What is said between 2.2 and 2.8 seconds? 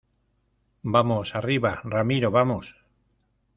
vamos.